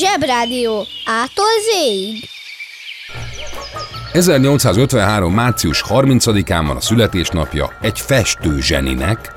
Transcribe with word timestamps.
Zsebrádió. 0.00 0.86
Ától 1.04 1.46
zéig. 1.72 2.28
1853. 4.12 5.34
március 5.34 5.84
30-án 5.88 6.64
van 6.66 6.76
a 6.76 6.80
születésnapja 6.80 7.78
egy 7.80 8.00
festő 8.00 8.60
zseninek, 8.60 9.32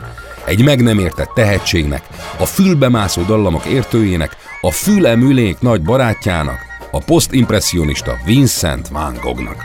egy 0.46 0.63
meg 0.63 0.81
nem 0.81 1.00
értett 1.00 1.31
tehetségnek, 1.35 2.03
a 2.38 2.46
fülbemászó 2.46 3.22
dallamok 3.22 3.66
értőjének, 3.66 4.38
a 4.62 4.72
fülemülénk 4.72 5.62
nagy 5.62 5.81
barátjának, 5.81 6.57
a 6.91 7.03
posztimpressionista 7.03 8.18
Vincent 8.25 8.88
van 8.88 9.18
Goghnak. 9.22 9.63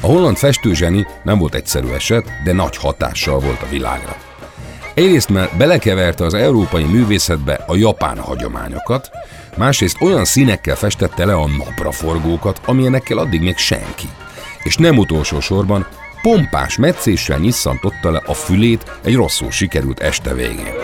A 0.00 0.06
holland 0.06 0.36
festőzseni 0.36 1.06
nem 1.22 1.38
volt 1.38 1.54
egyszerű 1.54 1.88
eset, 1.88 2.42
de 2.44 2.52
nagy 2.52 2.76
hatással 2.76 3.38
volt 3.38 3.62
a 3.62 3.68
világra. 3.70 4.27
Egyrészt 4.98 5.28
mert 5.28 5.56
belekeverte 5.56 6.24
az 6.24 6.34
európai 6.34 6.84
művészetbe 6.84 7.64
a 7.66 7.76
japán 7.76 8.18
hagyományokat, 8.18 9.10
másrészt 9.56 10.00
olyan 10.00 10.24
színekkel 10.24 10.76
festette 10.76 11.24
le 11.24 11.34
a 11.34 11.46
napraforgókat, 11.46 12.60
amilyenekkel 12.64 13.18
addig 13.18 13.40
még 13.40 13.56
senki. 13.56 14.08
És 14.62 14.76
nem 14.76 14.98
utolsó 14.98 15.40
sorban 15.40 15.86
pompás 16.22 16.76
meccéssel 16.76 17.38
nyisszantotta 17.38 18.10
le 18.10 18.22
a 18.26 18.34
fülét 18.34 18.98
egy 19.04 19.14
rosszul 19.14 19.50
sikerült 19.50 20.00
este 20.00 20.34
végén. 20.34 20.74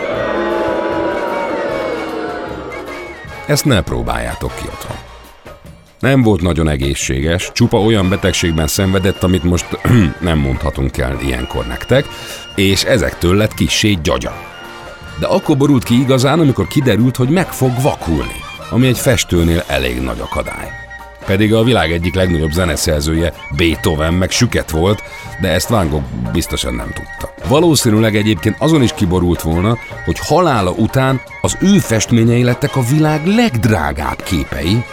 Ezt 3.47 3.65
ne 3.65 3.81
próbáljátok 3.81 4.55
ki 4.55 4.67
otthon. 4.67 5.14
Nem 6.05 6.21
volt 6.21 6.41
nagyon 6.41 6.69
egészséges, 6.69 7.51
csupa 7.53 7.81
olyan 7.81 8.09
betegségben 8.09 8.67
szenvedett, 8.67 9.23
amit 9.23 9.43
most 9.43 9.79
nem 10.19 10.37
mondhatunk 10.37 10.97
el 10.97 11.17
ilyenkor 11.21 11.67
nektek, 11.67 12.05
és 12.55 12.83
ezektől 12.83 13.35
lett 13.35 13.53
kissé 13.53 13.97
gyagya. 14.03 14.33
De 15.19 15.25
akkor 15.25 15.57
borult 15.57 15.83
ki 15.83 15.99
igazán, 15.99 16.39
amikor 16.39 16.67
kiderült, 16.67 17.15
hogy 17.15 17.29
meg 17.29 17.47
fog 17.47 17.71
vakulni, 17.81 18.39
ami 18.69 18.87
egy 18.87 18.97
festőnél 18.97 19.63
elég 19.67 20.01
nagy 20.01 20.19
akadály. 20.19 20.69
Pedig 21.25 21.53
a 21.53 21.63
világ 21.63 21.91
egyik 21.91 22.15
legnagyobb 22.15 22.51
zeneszerzője 22.51 23.33
Beethoven 23.57 24.13
meg 24.13 24.31
süket 24.31 24.71
volt, 24.71 25.03
de 25.41 25.47
ezt 25.47 25.69
Van 25.69 26.05
biztosan 26.33 26.73
nem 26.73 26.91
tudta. 26.93 27.47
Valószínűleg 27.47 28.15
egyébként 28.15 28.55
azon 28.59 28.83
is 28.83 28.93
kiborult 28.93 29.41
volna, 29.41 29.77
hogy 30.05 30.19
halála 30.19 30.71
után 30.71 31.21
az 31.41 31.57
ő 31.61 31.77
festményei 31.77 32.43
lettek 32.43 32.75
a 32.75 32.81
világ 32.81 33.25
legdrágább 33.25 34.23
képei, 34.23 34.83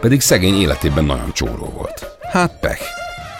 pedig 0.00 0.20
szegény 0.20 0.60
életében 0.60 1.04
nagyon 1.04 1.32
csóró 1.32 1.72
volt. 1.76 2.06
Hát 2.32 2.52
pech. 2.60 2.82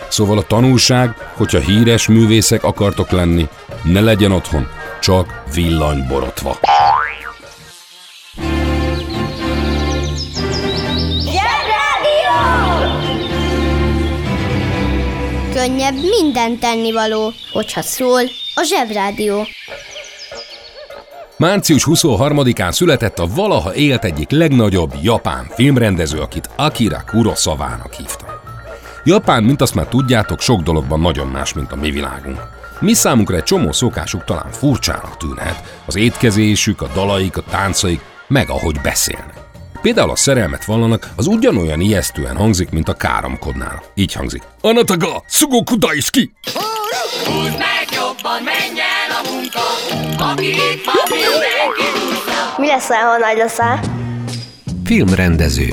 Szóval 0.08 0.38
a 0.38 0.42
tanulság, 0.42 1.14
hogyha 1.34 1.58
híres 1.58 2.08
művészek 2.08 2.64
akartok 2.64 3.10
lenni, 3.10 3.48
ne 3.82 4.00
legyen 4.00 4.32
otthon, 4.32 4.68
csak 5.00 5.42
villanyborotva. 5.54 6.58
Zsebrádió! 11.24 12.38
Könnyebb 15.52 15.94
minden 16.20 16.58
tennivaló, 16.58 17.32
hogyha 17.52 17.82
szól 17.82 18.20
a 18.54 18.62
Zsebrádió. 18.62 19.46
Március 21.40 21.86
23-án 21.88 22.72
született 22.72 23.18
a 23.18 23.26
valaha 23.26 23.74
élt 23.74 24.04
egyik 24.04 24.30
legnagyobb 24.30 24.92
japán 25.02 25.46
filmrendező, 25.54 26.18
akit 26.18 26.50
Akira 26.56 27.02
Kurosawa-nak 27.06 27.92
hívtak. 27.92 28.42
Japán, 29.04 29.42
mint 29.42 29.60
azt 29.60 29.74
már 29.74 29.86
tudjátok, 29.86 30.40
sok 30.40 30.60
dologban 30.60 31.00
nagyon 31.00 31.26
más, 31.26 31.52
mint 31.52 31.72
a 31.72 31.76
mi 31.76 31.90
világunk. 31.90 32.38
Mi 32.80 32.92
számunkra 32.92 33.36
egy 33.36 33.42
csomó 33.42 33.72
szokásuk 33.72 34.24
talán 34.24 34.50
furcsának 34.50 35.16
tűnhet, 35.16 35.82
az 35.86 35.96
étkezésük, 35.96 36.82
a 36.82 36.90
dalaik, 36.94 37.36
a 37.36 37.42
táncaik, 37.50 38.00
meg 38.28 38.50
ahogy 38.50 38.80
beszélnek. 38.82 39.34
Például 39.82 40.10
a 40.10 40.16
szerelmet 40.16 40.64
vallanak, 40.64 41.08
az 41.16 41.26
ugyanolyan 41.26 41.80
ijesztően 41.80 42.36
hangzik, 42.36 42.70
mint 42.70 42.88
a 42.88 42.94
káromkodnál. 42.94 43.82
Így 43.94 44.12
hangzik. 44.12 44.42
Anataga, 44.60 45.22
Sugoku 45.28 45.78
Daisuki! 45.78 46.32
Húzd 47.24 47.58
meg 47.58 47.86
jobban, 47.92 48.42
menj 48.42 48.80
el 48.80 48.89
a 48.89 48.89
munka, 49.30 49.66
aki 50.30 50.46
itt 50.46 50.84
van, 50.84 51.04
mindenki 51.08 51.86
húzza. 51.92 52.54
Mi 52.56 52.66
leszel, 52.66 53.04
ha 53.08 53.18
nagy 53.18 53.36
leszel? 53.36 53.80
Filmrendező 54.84 55.72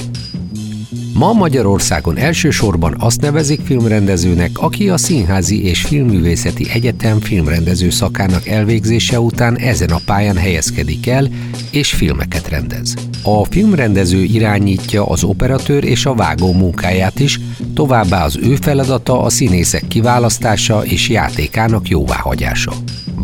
Ma 1.18 1.34
Magyarországon 1.34 2.18
elsősorban 2.18 2.96
azt 3.00 3.22
nevezik 3.22 3.60
filmrendezőnek, 3.66 4.52
aki 4.54 4.90
a 4.90 4.98
Színházi 4.98 5.66
és 5.66 5.82
Filmművészeti 5.82 6.70
Egyetem 6.74 7.20
filmrendező 7.20 7.90
szakának 7.90 8.48
elvégzése 8.48 9.20
után 9.20 9.58
ezen 9.58 9.90
a 9.90 10.00
pályán 10.06 10.38
helyezkedik 10.38 11.08
el, 11.08 11.28
és 11.72 11.94
filmeket 11.94 12.50
rendez. 12.50 12.94
A 13.24 13.44
filmrendező 13.44 14.24
irányítja 14.24 15.06
az 15.06 15.24
operatőr 15.24 15.84
és 15.84 16.06
a 16.06 16.14
vágó 16.14 16.54
munkáját 16.54 17.20
is, 17.20 17.40
továbbá 17.74 18.24
az 18.24 18.38
ő 18.42 18.56
feladata 18.56 19.22
a 19.22 19.30
színészek 19.30 19.88
kiválasztása 19.88 20.86
és 20.86 21.10
játékának 21.10 21.88
jóváhagyása. 21.88 22.72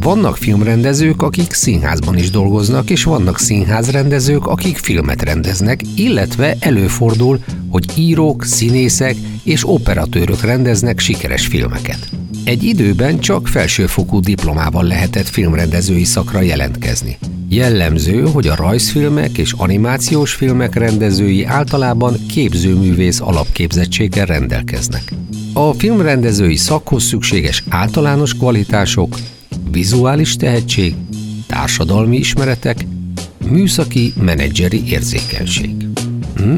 Vannak 0.04 0.38
filmrendezők, 0.38 1.22
akik 1.22 1.54
színházban 1.54 2.18
is 2.18 2.30
dolgoznak, 2.30 2.90
és 2.90 3.04
vannak 3.04 3.40
színházrendezők, 3.40 4.48
akik 4.48 4.78
filmet 4.78 5.22
rendeznek, 5.22 5.82
illetve 5.96 6.56
előfordul, 6.60 7.40
hogy 7.70 7.86
írók, 7.96 8.44
színészek 8.44 9.16
és 9.44 9.70
operatőrök 9.70 10.42
rendeznek 10.42 11.00
sikeres 11.00 11.48
filmeket. 11.48 12.10
Egy 12.44 12.64
időben 12.64 13.20
csak 13.20 13.48
felsőfokú 13.48 14.20
diplomával 14.20 14.84
lehetett 14.84 15.28
filmrendezői 15.28 16.04
szakra 16.04 16.42
jelentkezni. 16.42 17.18
Jellemző, 17.50 18.22
hogy 18.22 18.48
a 18.48 18.56
rajzfilmek 18.56 19.38
és 19.38 19.52
animációs 19.52 20.34
filmek 20.34 20.76
rendezői 20.76 21.46
általában 21.46 22.26
képzőművész 22.28 23.20
alapképzettséggel 23.20 24.26
rendelkeznek. 24.26 25.14
A 25.54 25.74
filmrendezői 25.74 26.56
szakhoz 26.56 27.04
szükséges 27.04 27.64
általános 27.70 28.34
kvalitások, 28.34 29.16
vizuális 29.74 30.36
tehetség, 30.36 30.96
társadalmi 31.48 32.18
ismeretek, 32.18 32.86
műszaki 33.46 34.14
menedzseri 34.22 34.92
érzékenység. 34.92 35.88
Hmm. 36.36 36.58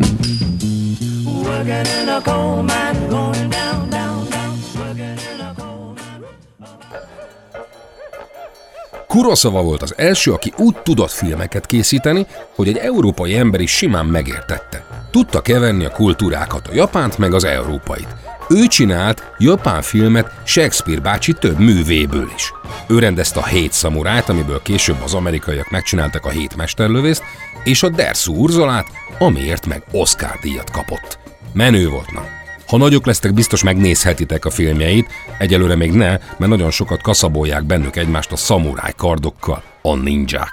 Kuroszava 9.07 9.62
volt 9.62 9.81
az 9.81 9.94
első, 9.97 10.31
aki 10.31 10.53
úgy 10.57 10.75
tudott 10.83 11.12
filmeket 11.12 11.65
készíteni, 11.65 12.25
hogy 12.56 12.67
egy 12.67 12.77
európai 12.77 13.38
ember 13.38 13.59
is 13.59 13.71
simán 13.71 14.06
megértette. 14.06 14.85
Tudta 15.12 15.41
keverni 15.41 15.85
a 15.85 15.89
kultúrákat, 15.89 16.67
a 16.67 16.73
japánt 16.73 17.17
meg 17.17 17.33
az 17.33 17.44
európait. 17.44 18.15
Ő 18.50 18.68
csinált 18.68 19.31
japán 19.38 19.81
filmet 19.81 20.31
Shakespeare 20.44 21.01
bácsi 21.01 21.33
több 21.33 21.59
művéből 21.59 22.31
is. 22.36 22.53
Ő 22.88 23.00
rendezte 23.00 23.39
a 23.39 23.45
Hét 23.45 23.71
szamurájt, 23.71 24.30
amiből 24.30 24.62
később 24.62 24.97
az 25.03 25.13
amerikaiak 25.13 25.69
megcsináltak 25.69 26.25
a 26.25 26.30
Hét 26.30 26.56
mesterlövészt, 26.56 27.24
és 27.63 27.83
a 27.83 27.89
Derszú 27.89 28.36
Urzolát, 28.36 28.86
amiért 29.19 29.65
meg 29.65 29.83
Oscar 29.92 30.39
díjat 30.42 30.71
kapott. 30.71 31.19
Menő 31.53 31.89
volt, 31.89 32.12
na. 32.12 32.21
Ha 32.68 32.77
nagyok 32.77 33.06
lesztek, 33.06 33.33
biztos 33.33 33.63
megnézhetitek 33.63 34.45
a 34.45 34.50
filmjeit, 34.50 35.09
egyelőre 35.38 35.75
még 35.75 35.91
ne, 35.91 36.09
mert 36.09 36.48
nagyon 36.48 36.71
sokat 36.71 37.01
kaszabolják 37.01 37.63
bennük 37.63 37.95
egymást 37.95 38.31
a 38.31 38.36
szamuráj 38.36 38.94
kardokkal, 38.98 39.63
a 39.81 39.95
ninják. 39.95 40.51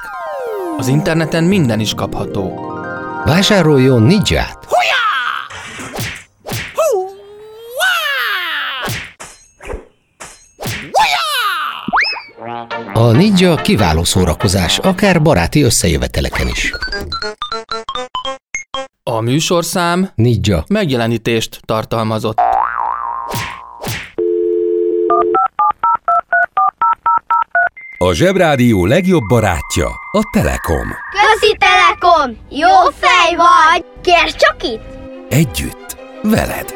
Az 0.79 0.89
interneten 0.89 1.45
minden 1.45 1.81
is 1.81 1.95
kapható. 1.95 2.71
Vásároljon 3.25 4.03
ninját! 4.03 4.67
A 13.03 13.11
ninja 13.11 13.55
kiváló 13.55 14.05
szórakozás, 14.05 14.79
akár 14.79 15.23
baráti 15.23 15.63
összejöveteleken 15.63 16.49
is. 16.49 16.73
A 19.03 19.21
műsorszám 19.21 20.11
Ninja. 20.15 20.65
megjelenítést 20.69 21.61
tartalmazott. 21.65 22.39
A 27.99 28.13
Zsebrádió 28.13 28.87
legjobb 28.87 29.23
barátja 29.29 29.89
a 30.13 30.23
Telekom. 30.33 30.89
Közi 31.11 31.57
Telekom! 31.59 32.37
Jó 32.51 32.91
fej 32.99 33.37
vagy! 33.37 33.85
Kérd 34.03 34.37
csak 34.37 34.57
itt! 34.63 34.83
Együtt, 35.29 35.97
veled. 36.23 36.75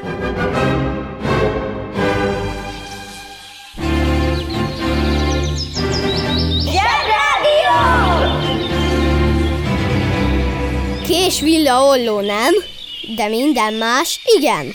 Kés 11.26 11.40
villa 11.40 11.82
olló 11.82 12.20
nem, 12.20 12.54
de 13.16 13.28
minden 13.28 13.74
más 13.74 14.20
igen. 14.38 14.74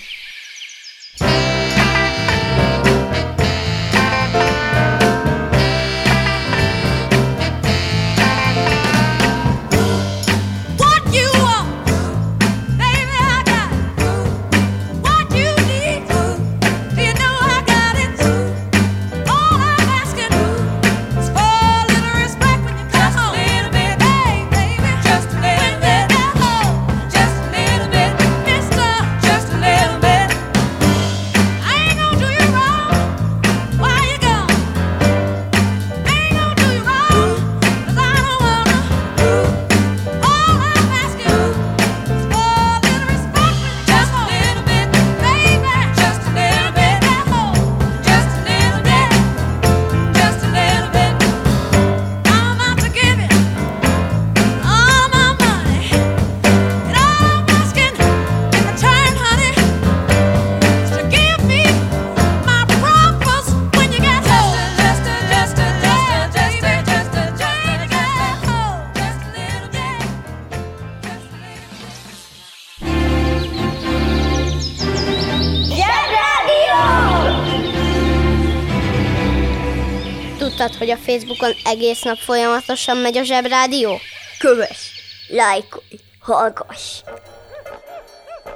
Hogy 80.92 81.00
a 81.00 81.12
Facebookon 81.12 81.52
egész 81.64 82.02
nap 82.02 82.18
folyamatosan 82.18 82.98
megy 82.98 83.18
a 83.18 83.24
zsebrádió? 83.24 84.00
Kövess, 84.40 84.90
lájkolj, 85.28 86.00
hallgass! 86.20 87.02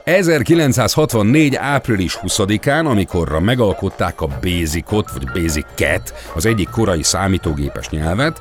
1964. 0.04 1.56
április 1.56 2.18
20-án, 2.22 2.86
amikorra 2.86 3.40
megalkották 3.40 4.22
a 4.22 4.28
Basicot, 4.42 5.12
vagy 5.12 5.42
Basic-ket, 5.42 6.14
az 6.36 6.46
egyik 6.46 6.70
korai 6.70 7.04
számítógépes 7.04 7.90
nyelvet, 7.90 8.40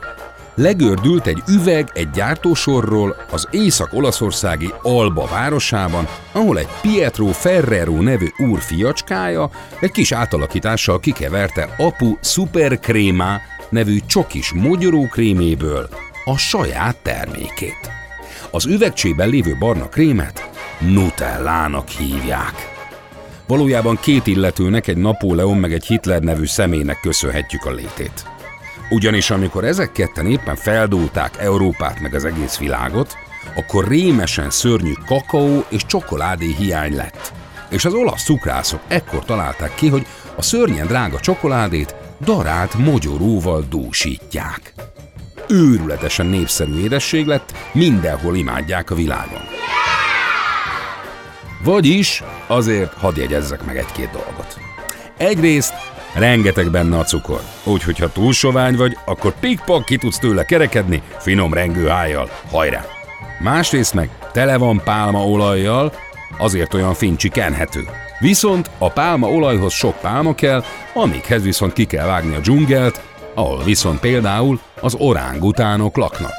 legördült 0.54 1.26
egy 1.26 1.42
üveg 1.48 1.90
egy 1.94 2.10
gyártósorról 2.10 3.16
az 3.30 3.48
észak-olaszországi 3.50 4.72
Alba 4.82 5.26
városában, 5.26 6.08
ahol 6.32 6.58
egy 6.58 6.68
Pietro 6.80 7.26
Ferrero 7.26 8.02
nevű 8.02 8.26
úr 8.36 8.60
fiacskája 8.60 9.50
egy 9.80 9.90
kis 9.90 10.12
átalakítással 10.12 11.00
kikeverte 11.00 11.74
apu 11.78 12.16
Supercrema 12.20 13.40
nevű 13.68 13.98
csokis 14.06 14.52
mogyorókréméből 14.52 15.88
a 16.24 16.36
saját 16.36 16.96
termékét. 16.96 17.90
Az 18.50 18.66
üvegcsében 18.66 19.28
lévő 19.28 19.56
barna 19.58 19.88
krémet 19.88 20.50
Nutellának 20.78 21.88
hívják. 21.88 22.72
Valójában 23.46 23.98
két 24.00 24.26
illetőnek, 24.26 24.86
egy 24.86 24.96
Napóleon 24.96 25.56
meg 25.56 25.72
egy 25.72 25.86
Hitler 25.86 26.20
nevű 26.22 26.46
személynek 26.46 27.00
köszönhetjük 27.00 27.64
a 27.64 27.70
létét. 27.70 28.26
Ugyanis 28.90 29.30
amikor 29.30 29.64
ezek 29.64 29.92
ketten 29.92 30.26
éppen 30.26 30.56
feldúlták 30.56 31.36
Európát 31.38 32.00
meg 32.00 32.14
az 32.14 32.24
egész 32.24 32.58
világot, 32.58 33.16
akkor 33.56 33.88
rémesen 33.88 34.50
szörnyű 34.50 34.92
kakaó 35.06 35.64
és 35.68 35.86
csokoládé 35.86 36.54
hiány 36.58 36.94
lett. 36.94 37.32
És 37.70 37.84
az 37.84 37.94
olasz 37.94 38.24
cukrászok 38.24 38.80
ekkor 38.88 39.24
találták 39.24 39.74
ki, 39.74 39.88
hogy 39.88 40.06
a 40.36 40.42
szörnyen 40.42 40.86
drága 40.86 41.20
csokoládét 41.20 41.94
darált 42.24 42.74
mogyoróval 42.74 43.64
dúsítják. 43.68 44.74
Őrületesen 45.48 46.26
népszerű 46.26 46.82
édesség 46.82 47.26
lett, 47.26 47.52
mindenhol 47.72 48.36
imádják 48.36 48.90
a 48.90 48.94
világon. 48.94 49.42
Vagyis 51.64 52.22
azért 52.46 52.92
hadd 52.92 53.18
jegyezzek 53.18 53.64
meg 53.64 53.76
egy-két 53.76 54.10
dolgot. 54.10 54.58
Egyrészt 55.16 55.74
rengeteg 56.14 56.70
benne 56.70 56.98
a 56.98 57.04
cukor, 57.04 57.40
úgyhogy 57.64 57.98
ha 57.98 58.12
túl 58.12 58.32
sovány 58.32 58.76
vagy, 58.76 58.96
akkor 59.04 59.34
pikpak 59.40 59.84
ki 59.84 59.96
tudsz 59.96 60.18
tőle 60.18 60.44
kerekedni 60.44 61.02
finom 61.18 61.52
rengő 61.52 61.86
hájjal. 61.86 62.28
Hajrá! 62.50 62.84
Másrészt 63.40 63.94
meg 63.94 64.10
tele 64.32 64.56
van 64.56 64.80
pálmaolajjal, 64.84 65.92
azért 66.38 66.74
olyan 66.74 66.94
fincsi 66.94 67.28
kenhető. 67.28 67.88
Viszont 68.18 68.70
a 68.78 68.90
pálmaolajhoz 68.90 69.72
sok 69.72 70.00
pálma 70.00 70.34
kell, 70.34 70.64
amikhez 70.94 71.42
viszont 71.42 71.72
ki 71.72 71.84
kell 71.84 72.06
vágni 72.06 72.34
a 72.34 72.40
dzsungelt, 72.40 73.00
ahol 73.34 73.64
viszont 73.64 74.00
például 74.00 74.60
az 74.80 74.94
orángutánok 74.98 75.96
laknak. 75.96 76.32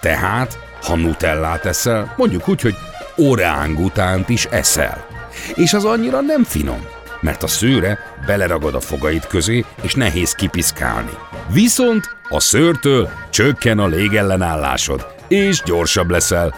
Tehát, 0.00 0.58
ha 0.82 0.96
nutellát 0.96 1.64
eszel, 1.64 2.14
mondjuk 2.16 2.48
úgy, 2.48 2.60
hogy 2.60 2.74
orángutánt 3.16 4.28
is 4.28 4.44
eszel. 4.44 5.06
És 5.54 5.72
az 5.72 5.84
annyira 5.84 6.20
nem 6.20 6.44
finom. 6.44 6.80
mert 7.20 7.42
a 7.42 7.46
szőre 7.46 7.98
beleragad 8.26 8.74
a 8.74 8.80
fogait 8.80 9.26
közé, 9.26 9.64
és 9.82 9.94
nehéz 9.94 10.32
kipiszkálni. 10.32 11.12
Viszont 11.52 12.16
a 12.28 12.40
szőrtől 12.40 13.08
csökken 13.30 13.78
a 13.78 13.86
légellenállásod, 13.86 15.06
és 15.28 15.62
gyorsabb 15.62 16.10
leszel. 16.10 16.54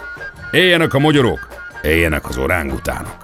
Éljenek 0.50 0.94
a 0.94 0.98
magyarok, 0.98 1.48
éljenek 1.82 2.28
az 2.28 2.36
orángutánok. 2.36 3.19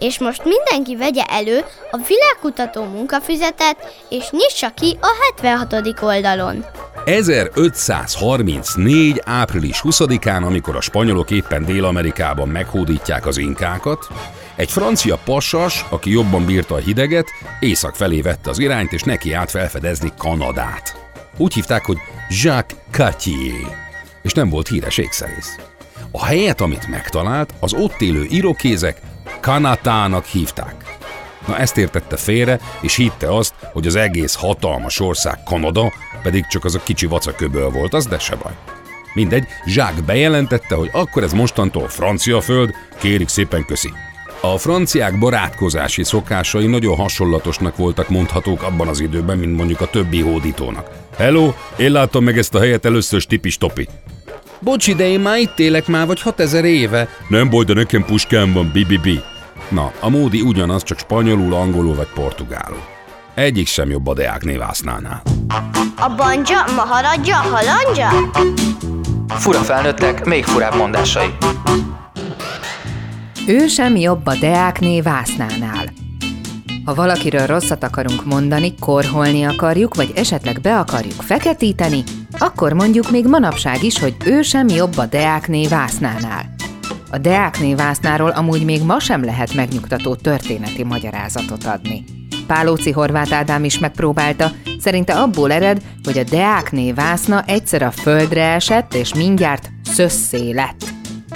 És 0.00 0.18
most 0.18 0.42
mindenki 0.44 0.96
vegye 0.96 1.24
elő 1.24 1.64
a 1.90 1.98
világkutató 2.08 2.84
munkafüzetet, 2.84 3.76
és 4.08 4.30
nyissa 4.30 4.70
ki 4.70 4.98
a 5.00 5.08
76. 5.42 6.02
oldalon. 6.02 6.64
1534. 7.04 9.22
április 9.24 9.80
20-án, 9.84 10.44
amikor 10.44 10.76
a 10.76 10.80
spanyolok 10.80 11.30
éppen 11.30 11.64
Dél-Amerikában 11.64 12.48
meghódítják 12.48 13.26
az 13.26 13.38
inkákat, 13.38 14.08
egy 14.56 14.70
francia 14.70 15.18
passas, 15.24 15.84
aki 15.90 16.10
jobban 16.10 16.44
bírta 16.44 16.74
a 16.74 16.78
hideget, 16.78 17.26
észak 17.60 17.94
felé 17.94 18.20
vette 18.20 18.50
az 18.50 18.58
irányt, 18.58 18.92
és 18.92 19.02
neki 19.02 19.32
át 19.32 19.50
felfedezni 19.50 20.12
Kanadát. 20.18 20.96
Úgy 21.36 21.54
hívták, 21.54 21.84
hogy 21.84 21.96
Jacques 22.42 22.78
Cartier, 22.90 23.88
és 24.22 24.32
nem 24.32 24.48
volt 24.48 24.68
híres 24.68 24.98
ékszerész. 24.98 25.56
A 26.10 26.24
helyet, 26.24 26.60
amit 26.60 26.88
megtalált, 26.88 27.54
az 27.60 27.72
ott 27.72 28.00
élő 28.00 28.26
irokézek 28.28 29.00
Kanatának 29.40 30.24
hívták. 30.24 30.98
Na 31.46 31.58
ezt 31.58 31.76
értette 31.76 32.16
félre, 32.16 32.60
és 32.80 32.96
hitte 32.96 33.36
azt, 33.36 33.54
hogy 33.72 33.86
az 33.86 33.96
egész 33.96 34.34
hatalmas 34.34 35.00
ország 35.00 35.38
Kanada, 35.44 35.92
pedig 36.22 36.46
csak 36.46 36.64
az 36.64 36.74
a 36.74 36.82
kicsi 36.82 37.06
vacaköböl 37.06 37.70
volt, 37.70 37.94
az 37.94 38.06
de 38.06 38.18
se 38.18 38.36
baj. 38.36 38.52
Mindegy, 39.14 39.46
Zsák 39.66 40.04
bejelentette, 40.04 40.74
hogy 40.74 40.90
akkor 40.92 41.22
ez 41.22 41.32
mostantól 41.32 41.88
francia 41.88 42.40
föld, 42.40 42.70
kérik 42.98 43.28
szépen 43.28 43.64
köszi. 43.64 43.92
A 44.40 44.58
franciák 44.58 45.18
barátkozási 45.18 46.04
szokásai 46.04 46.66
nagyon 46.66 46.96
hasonlatosnak 46.96 47.76
voltak 47.76 48.08
mondhatók 48.08 48.62
abban 48.62 48.88
az 48.88 49.00
időben, 49.00 49.38
mint 49.38 49.56
mondjuk 49.56 49.80
a 49.80 49.90
többi 49.90 50.20
hódítónak. 50.20 50.90
Hello, 51.16 51.52
én 51.76 51.92
látom 51.92 52.24
meg 52.24 52.38
ezt 52.38 52.54
a 52.54 52.60
helyet 52.60 52.84
először 52.84 53.20
stipis 53.20 53.58
topi. 53.58 53.88
Bocsi, 54.58 54.94
de 54.94 55.08
én 55.08 55.20
már 55.20 55.38
itt 55.38 55.58
élek 55.58 55.86
már 55.86 56.06
vagy 56.06 56.20
6000 56.20 56.64
éve. 56.64 57.08
Nem 57.28 57.50
baj, 57.50 57.64
de 57.64 57.74
nekem 57.74 58.04
puskám 58.04 58.52
van, 58.52 58.70
bibibi. 58.72 59.20
Na, 59.70 59.92
a 60.00 60.08
módi 60.08 60.40
ugyanaz, 60.40 60.82
csak 60.82 60.98
spanyolul, 60.98 61.54
angolul 61.54 61.94
vagy 61.94 62.08
portugálul. 62.14 62.82
Egyik 63.34 63.66
sem 63.66 63.90
jobb 63.90 64.06
a 64.06 64.14
Deák 64.14 64.44
névásznánál. 64.44 65.22
A 65.96 66.14
banja, 66.16 66.64
maharadja, 66.76 67.36
halandja? 67.36 68.08
Fura 69.28 69.58
felnőttek, 69.58 70.24
még 70.24 70.44
furább 70.44 70.74
mondásai. 70.74 71.34
Ő 73.46 73.66
sem 73.66 73.96
jobb 73.96 74.26
a 74.26 74.34
Deákné 74.34 75.00
Vásznánál. 75.00 75.84
Ha 76.84 76.94
valakiről 76.94 77.46
rosszat 77.46 77.84
akarunk 77.84 78.24
mondani, 78.24 78.74
korholni 78.78 79.44
akarjuk, 79.44 79.94
vagy 79.94 80.12
esetleg 80.14 80.60
be 80.60 80.78
akarjuk 80.78 81.22
feketíteni, 81.22 82.02
akkor 82.38 82.72
mondjuk 82.72 83.10
még 83.10 83.26
manapság 83.26 83.82
is, 83.82 83.98
hogy 83.98 84.16
ő 84.24 84.42
sem 84.42 84.68
jobb 84.68 84.96
a 84.98 85.06
Deákné 85.06 85.66
Vásznánál. 85.66 86.54
A 87.10 87.18
Deákné 87.18 87.74
Vásznáról 87.74 88.30
amúgy 88.30 88.64
még 88.64 88.82
ma 88.82 89.00
sem 89.00 89.24
lehet 89.24 89.54
megnyugtató 89.54 90.14
történeti 90.14 90.84
magyarázatot 90.84 91.64
adni. 91.64 92.04
Pálóci 92.46 92.90
Horváth 92.90 93.34
Ádám 93.34 93.64
is 93.64 93.78
megpróbálta, 93.78 94.50
szerinte 94.80 95.14
abból 95.20 95.52
ered, 95.52 95.82
hogy 96.04 96.18
a 96.18 96.24
Deákné 96.24 96.92
Vászna 96.92 97.42
egyszer 97.46 97.82
a 97.82 97.90
földre 97.90 98.44
esett, 98.44 98.94
és 98.94 99.14
mindjárt 99.14 99.70
szösszé 99.82 100.50
lett. 100.50 100.84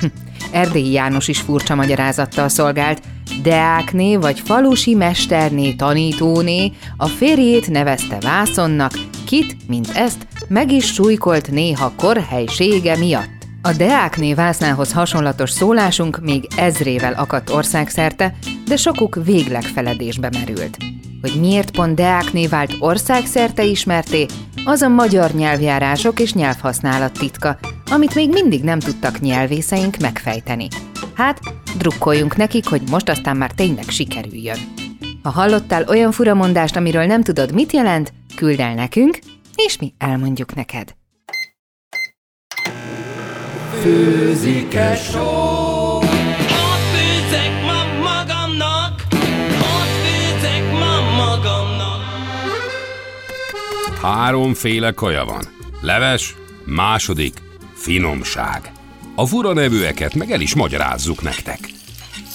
Hm. 0.00 0.06
Erdélyi 0.52 0.92
János 0.92 1.28
is 1.28 1.40
furcsa 1.40 1.74
magyarázattal 1.74 2.48
szolgált, 2.48 3.02
Deákné 3.42 4.16
vagy 4.16 4.40
falusi 4.40 4.94
mesterné 4.94 5.72
tanítóné 5.72 6.72
a 6.96 7.06
férjét 7.06 7.70
nevezte 7.70 8.18
Vászonnak, 8.20 8.92
kit, 9.24 9.56
mint 9.68 9.90
ezt, 9.94 10.26
meg 10.48 10.72
is 10.72 10.92
súlykolt 10.92 11.50
néha 11.50 11.92
korhelysége 11.96 12.96
miatt. 12.96 13.33
A 13.66 13.72
Deákné 13.72 14.34
Vásznához 14.34 14.92
hasonlatos 14.92 15.50
szólásunk 15.50 16.20
még 16.20 16.48
ezrével 16.56 17.12
akadt 17.12 17.50
országszerte, 17.50 18.34
de 18.68 18.76
sokuk 18.76 19.18
végleg 19.24 19.62
feledésbe 19.62 20.30
merült. 20.38 20.76
Hogy 21.20 21.40
miért 21.40 21.70
pont 21.70 21.94
Deákné 21.94 22.46
vált 22.46 22.76
országszerte 22.78 23.64
ismerté, 23.64 24.26
az 24.64 24.82
a 24.82 24.88
magyar 24.88 25.30
nyelvjárások 25.30 26.20
és 26.20 26.32
nyelvhasználat 26.32 27.12
titka, 27.12 27.58
amit 27.90 28.14
még 28.14 28.30
mindig 28.30 28.62
nem 28.62 28.78
tudtak 28.78 29.20
nyelvészeink 29.20 29.96
megfejteni. 29.96 30.68
Hát, 31.14 31.40
drukkoljunk 31.78 32.36
nekik, 32.36 32.68
hogy 32.68 32.82
most 32.90 33.08
aztán 33.08 33.36
már 33.36 33.50
tényleg 33.50 33.88
sikerüljön. 33.88 34.58
Ha 35.22 35.30
hallottál 35.30 35.84
olyan 35.88 36.12
furamondást, 36.12 36.76
amiről 36.76 37.04
nem 37.04 37.22
tudod, 37.22 37.52
mit 37.52 37.72
jelent, 37.72 38.12
küld 38.36 38.60
el 38.60 38.74
nekünk, 38.74 39.18
és 39.54 39.78
mi 39.78 39.94
elmondjuk 39.98 40.54
neked. 40.54 40.94
Ott 43.84 43.90
főzek 46.92 47.62
ma 47.64 47.84
magamnak, 48.02 49.02
ott 49.60 49.92
főzek 50.04 50.72
ma 50.72 51.00
magamnak. 51.16 52.02
Háromféle 54.02 54.92
kaja 54.92 55.24
van. 55.24 55.44
Leves, 55.80 56.34
második, 56.64 57.34
finomság. 57.74 58.72
A 59.14 59.26
fura 59.26 59.52
nevűeket 59.52 60.14
meg 60.14 60.30
el 60.30 60.40
is 60.40 60.54
magyarázzuk 60.54 61.22
nektek. 61.22 61.58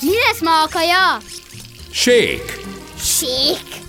Mi 0.01 0.15
lesz 0.27 0.41
ma 0.41 0.61
a 0.63 0.67
kaja? 0.71 1.17
Sék! 1.91 2.59
Sék. 2.99 3.87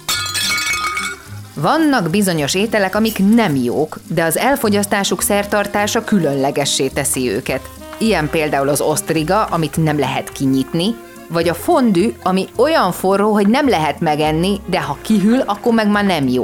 Vannak 1.61 2.11
bizonyos 2.11 2.55
ételek, 2.55 2.95
amik 2.95 3.19
nem 3.35 3.57
jók, 3.57 3.99
de 4.07 4.25
az 4.25 4.39
elfogyasztásuk 4.39 5.23
szertartása 5.23 6.05
különlegessé 6.05 6.89
teszi 6.89 7.31
őket. 7.31 7.61
Ilyen 7.99 8.31
például 8.31 8.69
az 8.69 8.81
osztriga, 8.81 9.45
amit 9.45 9.77
nem 9.77 9.99
lehet 9.99 10.33
kinyitni, 10.33 10.95
vagy 11.29 11.49
a 11.49 11.55
fondű, 11.55 12.15
ami 12.23 12.49
olyan 12.57 12.93
forró, 12.93 13.33
hogy 13.33 13.49
nem 13.49 13.69
lehet 13.69 14.01
megenni, 14.01 14.61
de 14.67 14.81
ha 14.81 14.99
kihűl, 15.03 15.41
akkor 15.41 15.75
meg 15.75 15.91
már 15.91 16.05
nem 16.05 16.29
jó. 16.29 16.43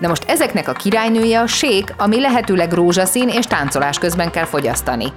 De 0.00 0.08
most 0.08 0.24
ezeknek 0.24 0.68
a 0.68 0.72
királynője 0.72 1.40
a 1.40 1.46
sék, 1.46 1.94
ami 1.98 2.20
lehetőleg 2.20 2.72
rózsaszín 2.72 3.28
és 3.28 3.46
táncolás 3.46 3.98
közben 3.98 4.30
kell 4.30 4.44
fogyasztani. 4.44 5.12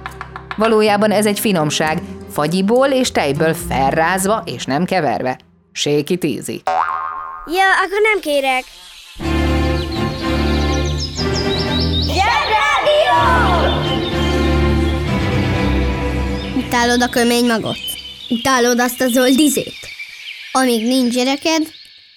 Valójában 0.56 1.10
ez 1.10 1.26
egy 1.26 1.40
finomság, 1.40 2.02
fagyiból 2.32 2.88
és 2.88 3.12
tejből 3.12 3.54
felrázva 3.54 4.42
és 4.44 4.64
nem 4.64 4.84
keverve. 4.84 5.38
Séki 5.72 6.18
tízi. 6.18 6.62
Ja, 7.46 7.68
akkor 7.84 8.00
nem 8.12 8.20
kérek. 8.20 8.64
Utálod 16.70 17.02
a 17.02 17.08
kömény 17.08 17.46
magot? 17.46 17.78
Utálod 18.28 18.80
azt 18.80 19.00
a 19.00 19.08
zöld 19.08 19.38
izét? 19.38 19.74
Amíg 20.52 20.86
nincs 20.86 21.14
gyereked, 21.14 21.62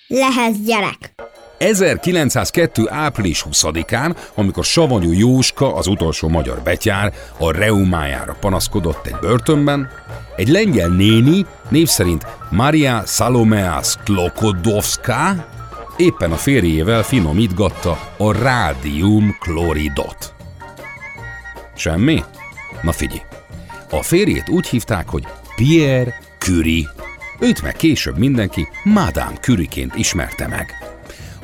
lehetsz 0.08 0.58
gyerek. 0.66 1.14
1902. 1.58 2.90
április 2.90 3.46
20-án, 3.52 4.16
amikor 4.36 4.66
Savanyú 4.66 5.12
Jóska, 5.12 5.76
az 5.76 5.88
utolsó 5.88 6.28
magyar 6.28 6.62
betyár, 6.64 7.14
a 7.38 7.52
reumájára 7.52 8.38
panaszkodott 8.40 9.06
egy 9.06 9.16
börtönben, 9.22 9.90
egy 10.36 10.48
lengyel 10.48 10.90
néni, 10.90 11.46
név 11.70 11.88
szerint 11.88 12.26
Maria 12.50 13.04
Salomea 13.06 13.82
Sklokodowska, 13.84 15.48
éppen 15.98 16.32
a 16.32 16.38
férjével 16.38 17.04
finomítgatta 17.04 18.14
a 18.18 18.32
rádium 18.32 19.38
kloridot. 19.40 20.34
Semmi? 21.76 22.24
Na 22.82 22.92
figyelj! 22.92 23.33
A 23.98 24.02
férjét 24.02 24.50
úgy 24.50 24.68
hívták, 24.68 25.10
hogy 25.10 25.28
Pierre 25.56 26.20
Curie. 26.40 26.90
Őt 27.40 27.62
meg 27.62 27.74
később 27.76 28.18
mindenki 28.18 28.68
Madame 28.84 29.38
Curie-ként 29.42 29.96
ismerte 29.96 30.48
meg. 30.48 30.78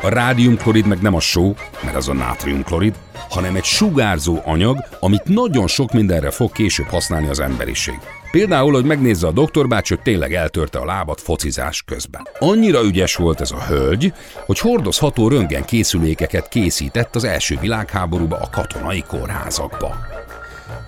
A 0.01 0.09
rádiumklorid 0.09 0.85
meg 0.85 1.01
nem 1.01 1.15
a 1.15 1.19
só, 1.19 1.55
mert 1.83 1.95
az 1.95 2.09
a 2.09 2.13
nátriumklorid, 2.13 2.95
hanem 3.29 3.55
egy 3.55 3.63
sugárzó 3.63 4.41
anyag, 4.45 4.77
amit 4.99 5.23
nagyon 5.23 5.67
sok 5.67 5.91
mindenre 5.91 6.31
fog 6.31 6.51
később 6.51 6.87
használni 6.87 7.27
az 7.27 7.39
emberiség. 7.39 7.99
Például, 8.31 8.73
hogy 8.73 8.85
megnézze 8.85 9.27
a 9.27 9.31
doktorbács, 9.31 9.89
hogy 9.89 10.01
tényleg 10.01 10.33
eltörte 10.33 10.79
a 10.79 10.85
lábat 10.85 11.21
focizás 11.21 11.83
közben. 11.83 12.27
Annyira 12.39 12.83
ügyes 12.83 13.15
volt 13.15 13.41
ez 13.41 13.51
a 13.51 13.65
hölgy, 13.67 14.13
hogy 14.45 14.59
hordozható 14.59 15.27
röntgen 15.27 15.65
készülékeket 15.65 16.47
készített 16.47 17.15
az 17.15 17.23
első 17.23 17.57
világháborúba 17.61 18.37
a 18.37 18.49
katonai 18.49 19.03
kórházakba. 19.07 19.95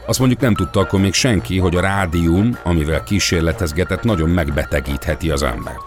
Azt 0.06 0.20
mondjuk 0.20 0.40
nem 0.40 0.56
tudta 0.56 0.80
akkor 0.80 1.00
még 1.00 1.14
senki, 1.14 1.58
hogy 1.58 1.76
a 1.76 1.82
rádium, 1.82 2.58
amivel 2.64 3.04
kísérletezgetett, 3.04 4.04
nagyon 4.04 4.30
megbetegítheti 4.30 5.30
az 5.30 5.44
embert. 5.44 5.84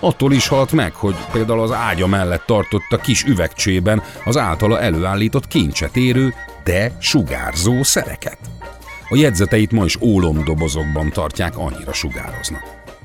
Attól 0.00 0.32
is 0.32 0.48
halt 0.48 0.72
meg, 0.72 0.94
hogy 0.94 1.14
például 1.32 1.60
az 1.60 1.72
ágya 1.72 2.06
mellett 2.06 2.46
tartotta 2.46 2.96
kis 2.96 3.24
üvegcsében 3.24 4.02
az 4.24 4.36
általa 4.36 4.80
előállított 4.80 5.48
kincset 5.48 5.96
érő, 5.96 6.34
de 6.64 6.96
sugárzó 6.98 7.82
szereket. 7.82 8.38
A 9.08 9.16
jegyzeteit 9.16 9.72
ma 9.72 9.84
is 9.84 10.00
ólomdobozokban 10.00 11.10
tartják, 11.10 11.56
annyira 11.56 11.92
sugároznak. 11.92 12.62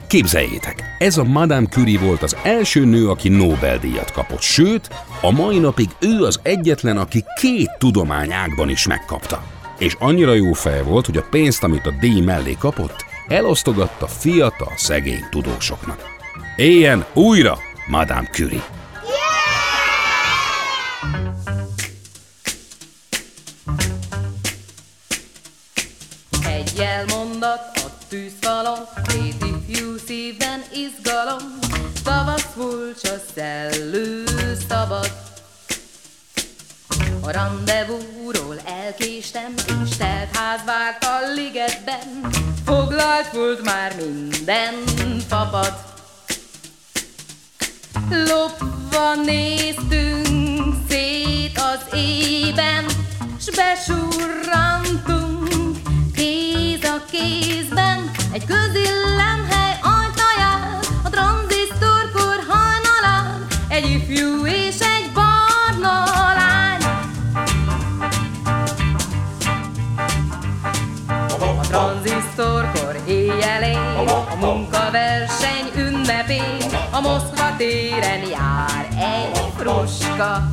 Képzeljétek, 0.07 0.95
ez 0.99 1.17
a 1.17 1.23
Madame 1.23 1.67
Curie 1.67 1.99
volt 1.99 2.23
az 2.23 2.35
első 2.43 2.85
nő, 2.85 3.09
aki 3.09 3.29
Nobel-díjat 3.29 4.11
kapott, 4.11 4.41
sőt, 4.41 4.89
a 5.21 5.31
mai 5.31 5.59
napig 5.59 5.89
ő 5.99 6.23
az 6.23 6.39
egyetlen, 6.43 6.97
aki 6.97 7.23
két 7.39 7.69
tudományágban 7.77 8.69
is 8.69 8.87
megkapta. 8.87 9.43
És 9.81 9.95
annyira 9.99 10.33
jó 10.33 10.53
fej 10.53 10.83
volt, 10.83 11.05
hogy 11.05 11.17
a 11.17 11.27
pénzt, 11.29 11.63
amit 11.63 11.85
a 11.85 11.91
díj 11.99 12.21
mellé 12.21 12.55
kapott, 12.59 13.05
elosztogatta 13.27 14.07
fiatal, 14.07 14.73
szegény 14.75 15.25
tudósoknak. 15.29 15.99
Éljen 16.55 17.05
újra 17.13 17.57
Madame 17.87 18.29
Curie! 18.31 18.65
Egy 26.45 26.79
elmondat 26.79 27.71
a 27.75 28.05
tűzfalon, 28.09 28.79
két 29.07 29.43
ifjú 29.43 29.97
szívben 30.05 30.61
izgalom, 30.73 31.59
tavasz 32.03 32.47
furcsa 32.55 33.15
szellő 33.35 34.23
szabad. 34.69 35.30
A 37.23 37.29
rendezvúról 37.29 38.55
elkéstem, 38.83 39.53
és 39.83 39.97
telt 39.97 40.35
ház 40.35 40.59
várt 40.65 41.03
a 41.03 41.33
ligetben, 41.35 42.29
foglalt 42.65 43.31
volt 43.33 43.63
már 43.63 43.95
minden 43.95 44.73
papad. 45.29 45.73
Lopva 48.09 49.15
néztünk 49.25 50.75
szét 50.89 51.57
az 51.57 51.93
ében, 51.93 52.85
s 53.39 53.49
besurrantunk 53.55 55.77
kéz 56.15 56.83
a 56.83 57.05
kézben 57.11 58.11
egy 58.31 58.45
közillemhely 58.45 59.70
Moszkva 77.01 77.55
téren 77.57 78.27
jár 78.29 78.87
egy 78.99 79.51
fruska. 79.57 80.43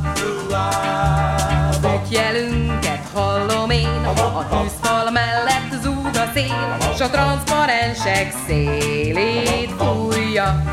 Ügyjelünket 2.09 3.07
hallom 3.13 3.69
én, 3.69 4.05
a 4.05 4.47
tűzfal 4.49 5.11
mellett 5.11 5.81
zúg 5.83 6.05
a 6.13 6.29
szél, 6.33 6.77
s 6.97 7.01
a 7.01 7.09
transzparensek 7.09 8.33
szélét 8.47 9.71
fújja. 9.77 10.63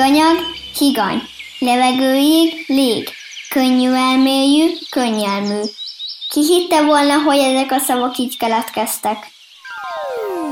Híganyag, 0.00 0.36
higany. 0.78 1.22
Levegőjég, 1.58 2.64
lég. 2.66 3.08
Könnyű 3.50 3.92
elmélyű, 3.92 4.66
könnyelmű. 4.90 5.60
Ki 6.28 6.40
hitte 6.40 6.82
volna, 6.84 7.22
hogy 7.26 7.38
ezek 7.38 7.72
a 7.72 7.78
szavak 7.78 8.16
így 8.16 8.36
keletkeztek? 8.36 9.16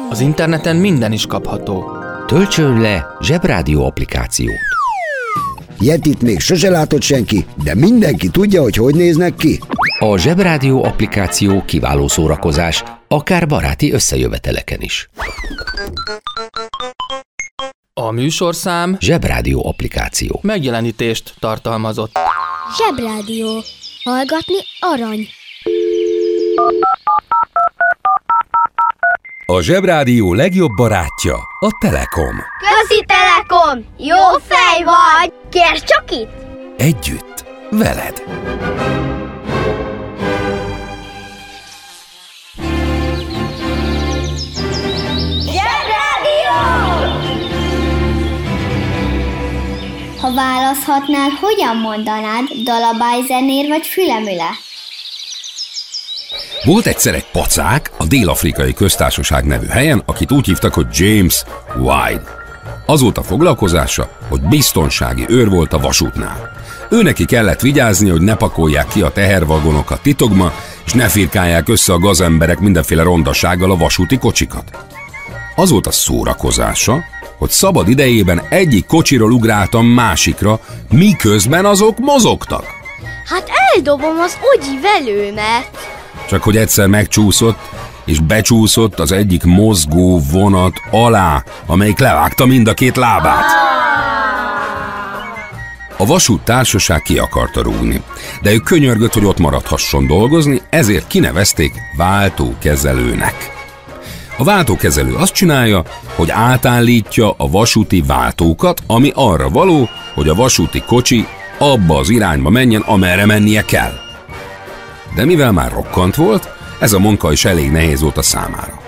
Az 0.09 0.21
interneten 0.21 0.77
minden 0.77 1.13
is 1.13 1.27
kapható. 1.27 1.85
Töltsön 2.27 2.81
le 2.81 3.07
Zsebrádió 3.21 3.85
applikációt. 3.85 4.59
Yetit 5.81 6.23
még 6.23 6.41
sose 6.41 6.71
látott 6.71 7.03
senki, 7.03 7.47
de 7.65 7.75
mindenki 7.75 8.29
tudja, 8.29 8.63
hogy 8.63 8.77
hogy 8.77 8.95
néznek 8.95 9.35
ki. 9.35 9.61
A 9.99 10.19
Zsebrádió 10.19 10.85
applikáció 10.85 11.63
kiváló 11.65 12.09
szórakozás, 12.09 12.85
akár 13.09 13.47
baráti 13.47 13.93
összejöveteleken 13.93 14.81
is. 14.81 15.09
A 18.01 18.11
műsorszám 18.11 18.97
Zsebrádió 19.01 19.67
applikáció. 19.67 20.39
megjelenítést 20.43 21.35
tartalmazott. 21.39 22.19
Zsebrádió. 22.77 23.63
Hallgatni 24.05 24.57
arany. 24.81 25.29
A 29.47 29.61
Zsebrádió 29.61 30.35
legjobb 30.35 30.71
barátja 30.77 31.35
a 31.61 31.79
Telekom. 31.81 32.37
Közi 32.59 33.05
Telekom! 33.07 33.85
Jó 33.99 34.39
fej 34.49 34.85
vagy! 34.85 35.33
Kérd 35.51 35.85
csak 35.85 36.11
itt! 36.11 36.31
Együtt, 36.77 37.45
veled. 37.71 38.23
Választhatnál, 50.89 51.29
hogyan 51.41 51.77
mondanád, 51.77 52.45
dalabájzenér 52.65 53.69
vagy 53.69 53.87
fülemüle? 53.87 54.51
Volt 56.65 56.87
egyszer 56.87 57.15
egy 57.15 57.27
pacák 57.33 57.91
a 57.97 58.05
Dél-Afrikai 58.05 58.75
Köztársaság 58.75 59.45
nevű 59.45 59.67
helyen, 59.67 60.03
akit 60.07 60.33
úgy 60.33 60.47
hívtak, 60.47 60.75
hogy 60.75 60.87
James 60.91 61.43
White. 61.79 62.37
Az 62.87 63.01
volt 63.01 63.19
a 63.19 63.23
foglalkozása, 63.23 64.11
hogy 64.29 64.41
biztonsági 64.41 65.25
őr 65.29 65.49
volt 65.49 65.73
a 65.73 65.79
vasútnál. 65.79 66.51
Ő 66.91 67.03
neki 67.03 67.25
kellett 67.25 67.61
vigyázni, 67.61 68.09
hogy 68.09 68.21
ne 68.21 68.35
pakolják 68.35 68.89
ki 68.89 69.03
a 69.03 69.11
tehervagonokat 69.11 70.03
titokba, 70.03 70.53
és 70.85 70.93
ne 70.93 71.09
firkálják 71.09 71.69
össze 71.69 71.93
a 71.93 71.99
gazemberek 71.99 72.59
mindenféle 72.59 73.03
rondasággal 73.03 73.71
a 73.71 73.77
vasúti 73.77 74.19
kocsikat. 74.19 74.98
Az 75.59 75.71
volt 75.71 75.87
a 75.87 75.91
szórakozása, 75.91 77.05
hogy 77.39 77.51
szabad 77.51 77.89
idejében 77.89 78.43
egyik 78.49 78.87
kocsiról 78.87 79.33
ugráltam 79.33 79.87
másikra, 79.87 80.61
miközben 80.91 81.65
azok 81.65 81.99
mozogtak. 81.99 82.65
Hát 83.25 83.51
eldobom 83.75 84.19
az 84.21 84.37
ogyi 84.55 84.79
velőmet. 84.83 85.71
Csak 86.29 86.43
hogy 86.43 86.57
egyszer 86.57 86.87
megcsúszott, 86.87 87.59
és 88.05 88.21
becsúszott 88.21 88.99
az 88.99 89.13
egyik 89.13 89.43
mozgó 89.43 90.21
vonat 90.33 90.81
alá, 90.91 91.45
amelyik 91.67 91.99
levágta 91.99 92.47
mind 92.47 92.69
a 92.69 92.75
két 92.75 92.97
lábát. 92.97 93.47
A 95.97 96.07
vasút 96.07 96.41
társaság 96.41 97.03
ki 97.03 97.19
akarta 97.19 97.63
rúgni, 97.63 98.03
de 98.43 98.53
ő 98.53 98.59
könyörgött, 98.59 99.13
hogy 99.13 99.25
ott 99.25 99.39
maradhasson 99.39 100.07
dolgozni, 100.07 100.63
ezért 100.71 101.07
kinevezték 101.07 101.73
váltókezelőnek. 101.97 103.58
A 104.39 104.45
váltókezelő 104.45 105.15
azt 105.15 105.35
csinálja, 105.35 105.83
hogy 106.15 106.31
átállítja 106.31 107.31
a 107.37 107.51
vasúti 107.51 108.03
váltókat, 108.07 108.83
ami 108.87 109.13
arra 109.15 109.49
való, 109.49 109.89
hogy 110.15 110.29
a 110.29 110.35
vasúti 110.35 110.83
kocsi 110.87 111.27
abba 111.59 111.99
az 111.99 112.11
irányba 112.11 112.51
menjen, 112.51 112.81
amerre 112.81 113.27
mennie 113.27 113.65
kell. 113.65 113.93
De 115.15 115.25
mivel 115.25 115.53
már 115.53 115.73
rokkant 115.73 116.15
volt, 116.15 116.49
ez 116.81 116.93
a 116.93 116.99
munka 116.99 117.33
is 117.33 117.45
elég 117.45 117.71
nehéz 117.71 118.01
volt 118.01 118.17
a 118.17 118.23
számára. 118.23 118.81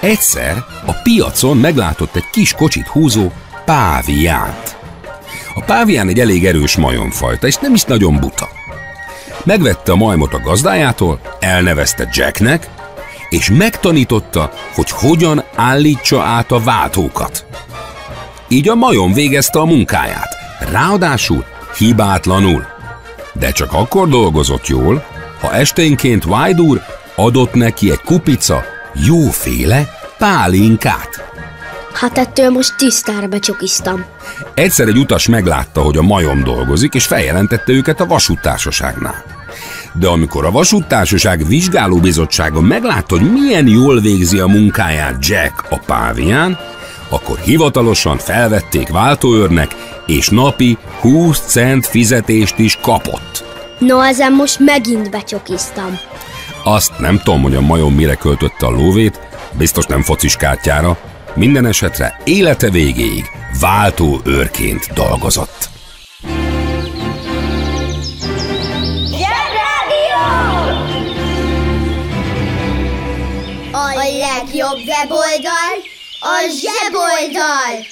Egyszer 0.00 0.64
a 0.86 0.92
piacon 0.92 1.56
meglátott 1.56 2.16
egy 2.16 2.30
kis 2.30 2.52
kocsit 2.52 2.86
húzó 2.86 3.32
páviánt. 3.64 4.76
A 5.54 5.62
pávián 5.62 6.08
egy 6.08 6.20
elég 6.20 6.46
erős 6.46 6.76
majomfajta, 6.76 7.46
és 7.46 7.56
nem 7.56 7.74
is 7.74 7.84
nagyon 7.84 8.20
buta. 8.20 8.48
Megvette 9.44 9.92
a 9.92 9.96
majmot 9.96 10.34
a 10.34 10.40
gazdájától, 10.40 11.20
elnevezte 11.40 12.08
Jacknek, 12.12 12.68
és 13.30 13.50
megtanította, 13.50 14.50
hogy 14.74 14.90
hogyan 14.90 15.44
állítsa 15.54 16.22
át 16.22 16.52
a 16.52 16.60
váltókat. 16.60 17.46
Így 18.48 18.68
a 18.68 18.74
majom 18.74 19.12
végezte 19.12 19.58
a 19.58 19.64
munkáját, 19.64 20.36
ráadásul 20.70 21.44
hibátlanul. 21.76 22.66
De 23.32 23.50
csak 23.50 23.72
akkor 23.72 24.08
dolgozott 24.08 24.66
jól, 24.66 25.04
ha 25.40 25.52
esténként 25.52 26.24
White 26.24 26.60
úr 26.60 26.82
adott 27.16 27.54
neki 27.54 27.90
egy 27.90 28.00
kupica 28.00 28.64
jóféle 29.06 29.88
pálinkát. 30.18 31.26
Hát 31.92 32.18
ettől 32.18 32.50
most 32.50 32.76
tisztára 32.76 33.26
becsokiztam. 33.26 34.04
Egyszer 34.54 34.88
egy 34.88 34.98
utas 34.98 35.28
meglátta, 35.28 35.80
hogy 35.80 35.96
a 35.96 36.02
majom 36.02 36.42
dolgozik, 36.42 36.94
és 36.94 37.06
feljelentette 37.06 37.72
őket 37.72 38.00
a 38.00 38.06
vasúttársaságnál. 38.06 39.37
De 39.92 40.08
amikor 40.08 40.44
a 40.44 40.50
vasúttársaság 40.50 41.46
vizsgálóbizottsága 41.46 42.60
meglátta, 42.60 43.18
hogy 43.18 43.32
milyen 43.32 43.66
jól 43.66 44.00
végzi 44.00 44.38
a 44.38 44.46
munkáját 44.46 45.26
Jack 45.26 45.64
a 45.70 45.78
pávián, 45.86 46.58
akkor 47.08 47.38
hivatalosan 47.38 48.18
felvették 48.18 48.88
váltóőrnek, 48.88 49.74
és 50.06 50.28
napi 50.28 50.78
20 51.00 51.38
cent 51.38 51.86
fizetést 51.86 52.58
is 52.58 52.78
kapott. 52.82 53.44
No, 53.78 54.00
ezen 54.00 54.32
most 54.32 54.58
megint 54.58 55.10
becsokiztam. 55.10 55.98
Azt 56.64 56.98
nem 56.98 57.20
tudom, 57.24 57.42
hogy 57.42 57.54
a 57.54 57.60
majom 57.60 57.94
mire 57.94 58.14
költötte 58.14 58.66
a 58.66 58.70
lóvét, 58.70 59.20
biztos 59.52 59.86
nem 59.86 60.02
focis 60.02 60.36
kártyára. 60.36 60.98
Minden 61.34 61.66
esetre 61.66 62.20
élete 62.24 62.70
végéig 62.70 63.24
váltó 63.60 64.20
őrként 64.24 64.90
dolgozott. 64.94 65.68
Legjobb 74.48 74.78
weboldal 74.86 75.74
a 76.20 76.36
zseboldal! 76.60 77.86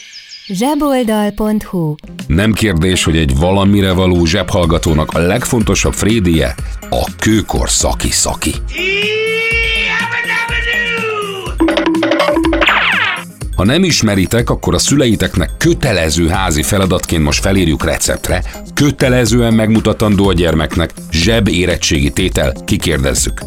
zseboldal.hu 0.47 1.95
Nem 2.27 2.53
kérdés, 2.53 3.05
hogy 3.05 3.17
egy 3.17 3.39
valamire 3.39 3.93
való 3.93 4.25
zsebhallgatónak 4.25 5.11
a 5.13 5.19
legfontosabb 5.19 5.93
frédie 5.93 6.55
a 6.91 7.11
kőkor 7.19 7.71
szaki-szaki. 7.71 8.55
Ha 13.57 13.65
nem 13.65 13.85
ismeritek, 13.85 14.51
akkor 14.51 14.75
a 14.75 14.79
szüleiteknek 14.79 15.51
kötelező 15.59 16.29
házi 16.29 16.63
feladatként 16.63 17.23
most 17.23 17.41
felírjuk 17.41 17.85
receptre, 17.85 18.43
kötelezően 18.75 19.55
megmutatandó 19.55 20.29
a 20.29 20.33
gyermeknek, 20.33 20.91
zseb 21.11 21.49
érettségi 21.49 22.11
tétel, 22.11 22.53
kikérdezzük. 22.65 23.41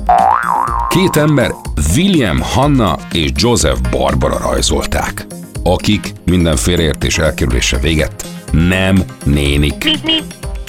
Két 0.89 1.15
ember, 1.15 1.55
William 1.95 2.41
Hanna 2.41 2.97
és 3.11 3.31
Joseph 3.35 3.89
Barbara 3.91 4.37
rajzolták, 4.37 5.25
akik 5.63 6.13
minden 6.25 6.55
félreértés 6.55 7.17
elkerülése 7.17 7.77
véget 7.77 8.25
nem 8.51 9.03
nénik. 9.23 9.89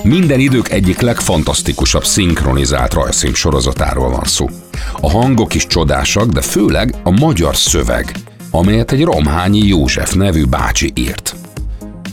Minden 0.03 0.41
idők 0.41 0.71
egyik 0.71 1.01
legfantasztikusabb 1.01 2.05
szinkronizált 2.05 2.95
rajzfilm 2.95 3.35
sorozatáról 3.35 4.11
van 4.11 4.25
szó. 4.25 4.49
A 5.01 5.11
hangok 5.11 5.55
is 5.55 5.67
csodásak, 5.67 6.27
de 6.27 6.41
főleg 6.41 6.95
a 7.03 7.11
magyar 7.11 7.57
szöveg, 7.57 8.13
amelyet 8.51 8.93
egy 8.93 9.05
Romhányi 9.05 9.67
József 9.67 10.15
nevű 10.15 10.45
bácsi 10.45 10.93
írt. 10.95 11.35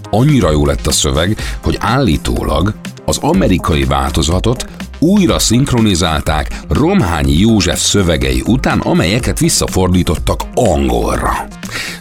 Annyira 0.09 0.51
jó 0.51 0.65
lett 0.65 0.87
a 0.87 0.91
szöveg, 0.91 1.37
hogy 1.63 1.77
állítólag 1.79 2.73
az 3.07 3.17
amerikai 3.17 3.83
változatot 3.83 4.65
újra 4.99 5.39
szinkronizálták 5.39 6.47
Romhányi 6.69 7.39
József 7.39 7.79
szövegei 7.79 8.41
után, 8.45 8.79
amelyeket 8.79 9.39
visszafordítottak 9.39 10.41
angolra. 10.53 11.31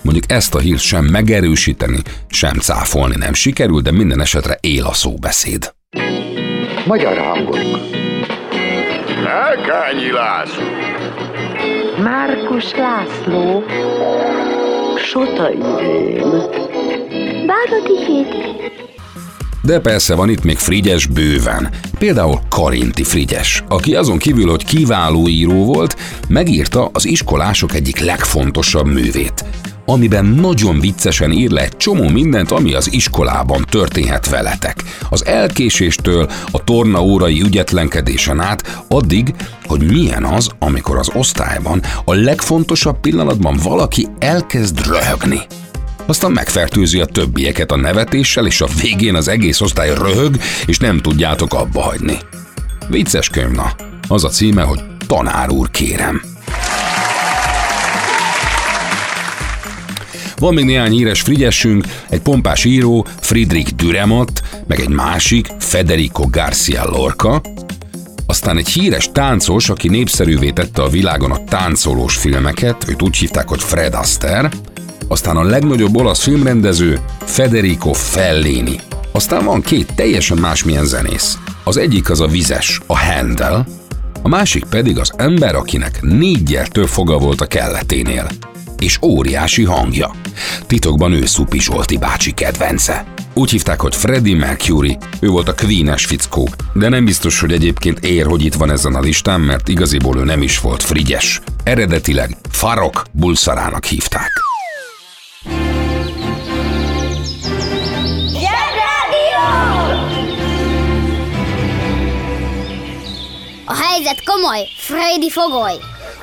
Mondjuk 0.03 0.31
ezt 0.31 0.55
a 0.55 0.59
hírt 0.59 0.81
sem 0.81 1.05
megerősíteni, 1.05 1.99
sem 2.29 2.59
cáfolni 2.59 3.17
nem 3.17 3.33
sikerül, 3.33 3.81
de 3.81 3.93
minden 3.93 4.21
esetre 4.21 4.59
él 4.61 4.85
a 4.85 4.93
szóbeszéd. 4.93 5.75
Magyar 6.87 7.19
hangok. 7.19 7.59
Elkányi 9.27 10.13
László. 10.13 10.65
Márkus 12.03 12.75
László. 12.75 13.65
Sota 14.97 15.51
Irén. 15.51 16.31
Bárati 17.47 18.05
Hédi. 18.07 18.85
De 19.67 19.81
persze 19.81 20.15
van 20.15 20.29
itt 20.29 20.45
még 20.45 20.59
Frigyes 20.59 21.07
bőven. 21.07 21.69
Például 21.99 22.39
Karinti 22.49 23.05
Frigyes, 23.05 23.65
aki 23.69 23.95
azon 23.95 24.19
kívül, 24.19 24.51
hogy 24.51 24.65
kiváló 24.65 25.29
író 25.29 25.65
volt, 25.65 25.97
megírta 26.29 26.91
az 26.93 27.07
iskolások 27.07 27.75
egyik 27.75 27.99
legfontosabb 27.99 28.87
művét, 28.87 29.45
amiben 29.87 30.25
nagyon 30.25 30.81
viccesen 30.81 31.33
ír 31.33 31.51
le 31.51 31.63
egy 31.63 31.77
csomó 31.77 32.09
mindent, 32.09 32.51
ami 32.51 32.75
az 32.75 32.93
iskolában 32.93 33.65
történhet 33.69 34.29
veletek. 34.29 34.83
Az 35.11 35.27
elkéséstől 35.27 36.31
a 36.51 36.65
tornaórai 36.65 37.43
ügyetlenkedésen 37.43 38.41
át, 38.41 38.85
addig, 38.89 39.35
hogy 39.65 39.93
milyen 39.93 40.25
az, 40.25 40.51
amikor 40.59 40.97
az 40.97 41.11
osztályban 41.15 41.83
a 42.05 42.15
legfontosabb 42.15 43.01
pillanatban 43.01 43.59
valaki 43.63 44.07
elkezd 44.19 44.87
röhögni. 44.87 45.41
Aztán 46.07 46.33
megfertőzi 46.33 47.01
a 47.01 47.05
többieket 47.05 47.71
a 47.71 47.77
nevetéssel, 47.77 48.47
és 48.47 48.61
a 48.61 48.69
végén 48.81 49.15
az 49.15 49.29
egész 49.29 49.61
osztály 49.61 49.95
röhög, 49.95 50.37
és 50.67 50.79
nem 50.79 50.99
tudjátok 50.99 51.55
abba 51.55 51.81
hagyni. 51.81 52.19
Vicces 52.89 53.29
könyv, 53.29 53.51
na. 53.51 53.73
Az 54.09 54.25
a 54.25 54.29
címe, 54.29 54.63
hogy 54.63 54.81
Tanár 55.07 55.51
úr, 55.51 55.71
kérem. 55.71 56.23
Van 60.39 60.55
még 60.55 60.65
néhány 60.65 60.93
híres 60.93 61.21
frigyesünk, 61.21 61.85
egy 62.09 62.21
pompás 62.21 62.65
író, 62.65 63.07
Friedrich 63.21 63.75
Düremott, 63.75 64.43
meg 64.67 64.81
egy 64.81 64.89
másik, 64.89 65.49
Federico 65.59 66.27
Garcia 66.31 66.85
Lorca, 66.85 67.41
aztán 68.27 68.57
egy 68.57 68.69
híres 68.69 69.09
táncos, 69.13 69.69
aki 69.69 69.89
népszerűvé 69.89 70.51
tette 70.51 70.83
a 70.83 70.89
világon 70.89 71.31
a 71.31 71.45
táncolós 71.45 72.17
filmeket, 72.17 72.89
őt 72.89 73.03
úgy 73.03 73.17
hívták, 73.17 73.49
hogy 73.49 73.63
Fred 73.63 73.95
Astaire, 73.95 74.51
aztán 75.09 75.37
a 75.37 75.43
legnagyobb 75.43 75.97
olasz 75.97 76.23
filmrendező 76.23 77.01
Federico 77.25 77.93
Fellini. 77.93 78.81
Aztán 79.13 79.45
van 79.45 79.61
két 79.61 79.95
teljesen 79.95 80.39
másmilyen 80.39 80.85
zenész. 80.85 81.39
Az 81.65 81.77
egyik 81.77 82.11
az 82.11 82.21
a 82.21 82.27
vizes, 82.27 82.81
a 82.87 82.99
Handel, 82.99 83.67
a 84.23 84.29
másik 84.29 84.65
pedig 84.65 84.99
az 84.99 85.13
ember, 85.17 85.55
akinek 85.55 86.03
négyel 86.03 86.67
több 86.67 86.87
foga 86.87 87.19
volt 87.19 87.41
a 87.41 87.47
kelleténél. 87.47 88.29
És 88.79 88.99
óriási 89.03 89.65
hangja. 89.65 90.11
Titokban 90.67 91.13
ő 91.13 91.27
Szupi 91.27 91.61
Zsolti 91.61 91.97
bácsi 91.99 92.33
kedvence. 92.33 93.05
Úgy 93.35 93.51
hívták, 93.51 93.81
hogy 93.81 93.97
Freddie 93.97 94.37
Mercury, 94.37 94.99
ő 95.21 95.29
volt 95.29 95.49
a 95.49 95.55
Queen-es 95.55 96.05
fickó, 96.05 96.49
de 96.75 96.89
nem 96.89 97.05
biztos, 97.05 97.41
hogy 97.41 97.53
egyébként 97.53 98.05
ér, 98.05 98.27
hogy 98.27 98.45
itt 98.45 98.55
van 98.55 98.71
ezen 98.71 98.95
a 98.95 99.01
listán, 99.01 99.41
mert 99.41 99.69
igaziból 99.69 100.19
ő 100.19 100.25
nem 100.25 100.43
is 100.43 100.61
volt 100.61 100.83
frigyes. 100.83 101.41
Eredetileg 101.65 102.37
Farok 102.51 103.03
Bulszarának 103.13 103.85
hívták. 103.85 104.31
A 113.69 113.75
helyzet 113.75 114.25
komoly, 114.25 114.69
Freddy 114.77 115.31
fogoly! 115.31 115.75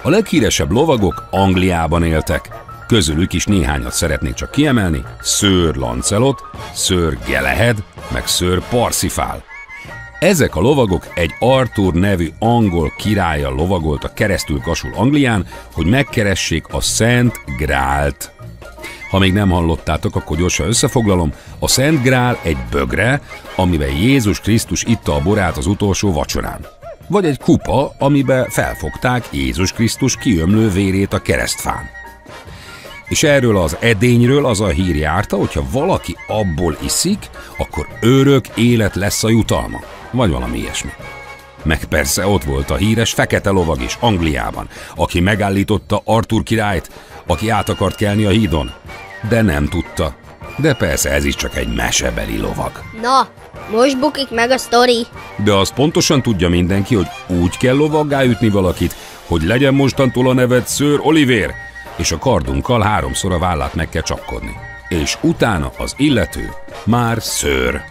A 0.01 0.09
leghíresebb 0.09 0.71
lovagok 0.71 1.27
Angliában 1.31 2.03
éltek. 2.03 2.49
Közülük 2.87 3.33
is 3.33 3.45
néhányat 3.45 3.93
szeretnék 3.93 4.33
csak 4.33 4.51
kiemelni. 4.51 5.03
Sir 5.23 5.75
Lancelot, 5.75 6.41
Sir 6.75 7.17
Galahad, 7.27 7.83
meg 8.11 8.27
Sir 8.27 8.61
Parsifal. 8.69 9.43
Ezek 10.19 10.55
a 10.55 10.59
lovagok 10.61 11.07
egy 11.15 11.31
Arthur 11.39 11.93
nevű 11.93 12.29
angol 12.39 12.93
királya 12.97 13.49
lovagoltak 13.49 14.13
keresztül 14.13 14.59
kasul 14.59 14.93
Anglián, 14.95 15.47
hogy 15.73 15.85
megkeressék 15.85 16.67
a 16.67 16.81
Szent 16.81 17.39
Grált. 17.57 18.31
Ha 19.09 19.19
még 19.19 19.33
nem 19.33 19.49
hallottátok, 19.49 20.15
akkor 20.15 20.37
gyorsan 20.37 20.67
összefoglalom. 20.67 21.33
A 21.59 21.67
Szent 21.67 22.01
Grál 22.01 22.39
egy 22.43 22.57
bögre, 22.71 23.21
amiben 23.55 23.95
Jézus 23.95 24.39
Krisztus 24.39 24.83
itta 24.83 25.15
a 25.15 25.21
borát 25.21 25.57
az 25.57 25.65
utolsó 25.65 26.13
vacsorán. 26.13 26.81
Vagy 27.07 27.25
egy 27.25 27.39
kupa, 27.39 27.95
amiben 27.99 28.49
felfogták 28.49 29.25
Jézus 29.31 29.71
Krisztus 29.71 30.17
kiömlő 30.17 30.69
vérét 30.69 31.13
a 31.13 31.21
keresztfán. 31.21 31.89
És 33.07 33.23
erről 33.23 33.57
az 33.57 33.77
edényről 33.79 34.45
az 34.45 34.61
a 34.61 34.67
hír 34.67 34.95
járta, 34.95 35.37
hogyha 35.37 35.63
valaki 35.71 36.15
abból 36.27 36.77
iszik, 36.83 37.29
akkor 37.57 37.87
örök 38.01 38.47
élet 38.47 38.95
lesz 38.95 39.23
a 39.23 39.29
jutalma. 39.29 39.79
Vagy 40.11 40.29
valami 40.29 40.57
ilyesmi. 40.57 40.91
Meg 41.63 41.85
persze 41.85 42.27
ott 42.27 42.43
volt 42.43 42.69
a 42.69 42.75
híres 42.75 43.13
fekete 43.13 43.49
lovag 43.49 43.81
is 43.81 43.97
Angliában, 43.99 44.67
aki 44.95 45.19
megállította 45.19 46.01
Artur 46.05 46.43
királyt, 46.43 46.91
aki 47.27 47.49
át 47.49 47.69
akart 47.69 47.95
kelni 47.95 48.25
a 48.25 48.29
hídon. 48.29 48.71
De 49.29 49.41
nem 49.41 49.67
tudta. 49.67 50.15
De 50.57 50.73
persze 50.73 51.11
ez 51.11 51.25
is 51.25 51.35
csak 51.35 51.55
egy 51.55 51.73
mesebeli 51.75 52.37
lovag. 52.37 52.71
Na, 53.01 53.27
most 53.71 53.99
bukik 53.99 54.29
meg 54.29 54.51
a 54.51 54.57
sztori. 54.57 55.05
De 55.43 55.53
azt 55.53 55.73
pontosan 55.73 56.21
tudja 56.21 56.49
mindenki, 56.49 56.95
hogy 56.95 57.07
úgy 57.27 57.57
kell 57.57 57.75
lovaggá 57.75 58.23
ütni 58.23 58.49
valakit, 58.49 58.95
hogy 59.27 59.43
legyen 59.43 59.73
mostantól 59.73 60.29
a 60.29 60.33
neved 60.33 60.67
Sir 60.67 60.99
Oliver, 61.01 61.53
és 61.95 62.11
a 62.11 62.17
kardunkkal 62.17 62.81
háromszor 62.81 63.31
a 63.31 63.39
vállát 63.39 63.75
meg 63.75 63.89
kell 63.89 64.01
csapkodni. 64.01 64.55
És 64.89 65.17
utána 65.21 65.71
az 65.77 65.93
illető 65.97 66.53
már 66.83 67.21
szőr. 67.21 67.81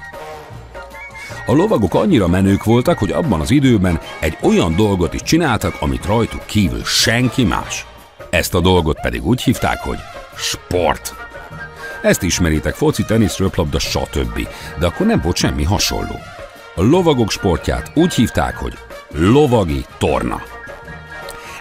A 1.46 1.52
lovagok 1.52 1.94
annyira 1.94 2.28
menők 2.28 2.64
voltak, 2.64 2.98
hogy 2.98 3.10
abban 3.10 3.40
az 3.40 3.50
időben 3.50 4.00
egy 4.20 4.36
olyan 4.42 4.76
dolgot 4.76 5.14
is 5.14 5.22
csináltak, 5.22 5.76
amit 5.80 6.06
rajtuk 6.06 6.46
kívül 6.46 6.84
senki 6.84 7.44
más. 7.44 7.86
Ezt 8.30 8.54
a 8.54 8.60
dolgot 8.60 9.00
pedig 9.00 9.26
úgy 9.26 9.42
hívták, 9.42 9.80
hogy 9.80 9.98
sport. 10.36 11.21
Ezt 12.02 12.22
ismeritek 12.22 12.74
foci, 12.74 13.04
tenisz, 13.04 13.38
röplabda, 13.38 13.78
stb. 13.78 14.48
De 14.78 14.86
akkor 14.86 15.06
nem 15.06 15.20
volt 15.20 15.36
semmi 15.36 15.64
hasonló. 15.64 16.18
A 16.74 16.82
lovagok 16.82 17.30
sportját 17.30 17.90
úgy 17.94 18.14
hívták, 18.14 18.56
hogy 18.56 18.78
lovagi 19.10 19.84
torna. 19.98 20.42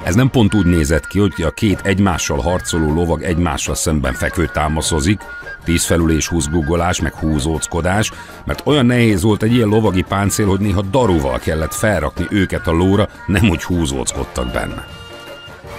Ez 0.04 0.16
nem 0.16 0.30
pont 0.30 0.54
úgy 0.54 0.66
nézett 0.66 1.08
ki, 1.08 1.20
hogy 1.20 1.34
a 1.42 1.52
két 1.52 1.82
egymással 1.84 2.42
harcoló 2.42 2.94
lovag 2.94 3.24
egymással 3.24 3.76
szemben 3.76 4.14
fekvő 4.14 4.50
támaszozik, 4.54 5.22
tízfelülés, 5.64 6.28
húzgugolás, 6.28 7.02
meg 7.02 7.14
húzóckodás, 7.14 8.12
mert 8.46 8.62
olyan 8.66 8.86
nehéz 8.86 9.22
volt 9.22 9.44
egy 9.44 9.54
ilyen 9.54 9.68
lovagi 9.68 10.02
páncél, 10.02 10.48
hogy 10.48 10.60
néha 10.60 10.82
daruval 10.82 11.40
kellett 11.40 11.74
felrakni 11.74 12.26
őket 12.30 12.68
a 12.68 12.72
lóra, 12.72 13.10
nem 13.28 13.50
úgy 13.50 13.64
húzóckodtak 13.64 14.52
benne. 14.52 14.88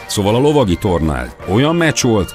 Szóval 0.06 0.34
a 0.34 0.38
lovagi 0.38 0.76
torna 0.76 1.24
olyan 1.48 1.76
meccs 1.76 2.02
volt, 2.02 2.34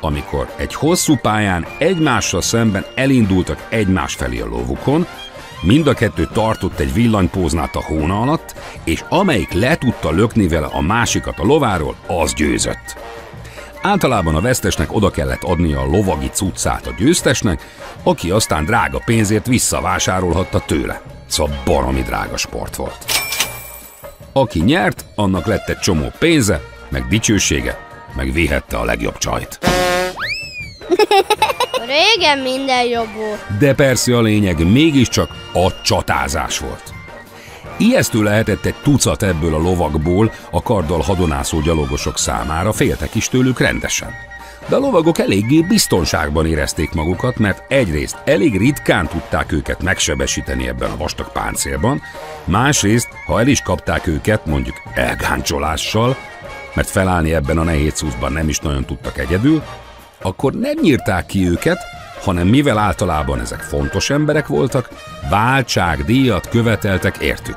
amikor 0.00 0.52
egy 0.56 0.74
hosszú 0.74 1.16
pályán 1.16 1.66
egymással 1.78 2.42
szemben 2.42 2.84
elindultak 2.94 3.66
egymás 3.68 4.14
felé 4.14 4.40
a 4.40 4.46
lovukon, 4.46 5.06
mind 5.60 5.86
a 5.86 5.94
kettő 5.94 6.28
tartott 6.32 6.78
egy 6.78 6.92
villanypóznát 6.92 7.76
a 7.76 7.84
hóna 7.84 8.20
alatt, 8.20 8.54
és 8.84 9.04
amelyik 9.08 9.52
le 9.52 9.76
tudta 9.76 10.10
lökni 10.10 10.48
vele 10.48 10.66
a 10.66 10.80
másikat 10.80 11.38
a 11.38 11.44
lováról, 11.44 11.94
az 12.06 12.34
győzött. 12.34 12.96
Általában 13.82 14.34
a 14.34 14.40
vesztesnek 14.40 14.94
oda 14.94 15.10
kellett 15.10 15.42
adnia 15.42 15.80
a 15.80 15.86
lovagi 15.86 16.30
cuccát 16.32 16.86
a 16.86 16.94
győztesnek, 16.98 17.66
aki 18.02 18.30
aztán 18.30 18.64
drága 18.64 19.02
pénzért 19.04 19.46
visszavásárolhatta 19.46 20.62
tőle. 20.66 21.00
Szóval 21.26 21.62
baromi 21.64 22.02
drága 22.02 22.36
sport 22.36 22.76
volt. 22.76 23.04
Aki 24.32 24.62
nyert, 24.62 25.04
annak 25.14 25.46
lett 25.46 25.68
egy 25.68 25.78
csomó 25.78 26.12
pénze, 26.18 26.60
meg 26.88 27.06
dicsősége, 27.08 27.78
meg 28.16 28.32
vihette 28.32 28.76
a 28.76 28.84
legjobb 28.84 29.18
csajt. 29.18 29.75
Régen 31.86 32.38
minden 32.38 32.84
jobb 32.84 33.14
volt. 33.14 33.58
De 33.58 33.74
persze 33.74 34.16
a 34.16 34.20
lényeg 34.20 34.72
mégiscsak 34.72 35.30
a 35.52 35.80
csatázás 35.82 36.58
volt. 36.58 36.94
Ijesztő 37.78 38.22
lehetett 38.22 38.64
egy 38.64 38.74
tucat 38.82 39.22
ebből 39.22 39.54
a 39.54 39.58
lovagból 39.58 40.32
a 40.50 40.62
karddal 40.62 41.00
hadonászó 41.00 41.60
gyalogosok 41.60 42.18
számára, 42.18 42.72
féltek 42.72 43.14
is 43.14 43.28
tőlük 43.28 43.60
rendesen. 43.60 44.14
De 44.68 44.76
a 44.76 44.78
lovagok 44.78 45.18
eléggé 45.18 45.60
biztonságban 45.60 46.46
érezték 46.46 46.92
magukat, 46.92 47.38
mert 47.38 47.72
egyrészt 47.72 48.16
elég 48.24 48.58
ritkán 48.58 49.08
tudták 49.08 49.52
őket 49.52 49.82
megsebesíteni 49.82 50.68
ebben 50.68 50.90
a 50.90 50.96
vastag 50.96 51.32
páncélban, 51.32 52.02
másrészt, 52.44 53.08
ha 53.26 53.40
el 53.40 53.46
is 53.46 53.60
kapták 53.60 54.06
őket, 54.06 54.46
mondjuk 54.46 54.82
elgáncsolással, 54.94 56.16
mert 56.74 56.90
felállni 56.90 57.34
ebben 57.34 57.58
a 57.58 57.62
nehéz 57.62 57.92
cuccban 57.92 58.32
nem 58.32 58.48
is 58.48 58.58
nagyon 58.58 58.84
tudtak 58.84 59.18
egyedül, 59.18 59.62
akkor 60.22 60.52
nem 60.52 60.74
nyírták 60.80 61.26
ki 61.26 61.48
őket, 61.48 61.78
hanem 62.22 62.46
mivel 62.46 62.78
általában 62.78 63.40
ezek 63.40 63.60
fontos 63.60 64.10
emberek 64.10 64.46
voltak, 64.46 64.88
váltságdíjat 65.30 66.48
követeltek 66.48 67.16
értük. 67.16 67.56